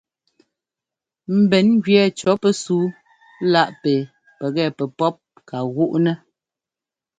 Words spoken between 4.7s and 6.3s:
pɛpɔ́p ka gúꞌnɛ́.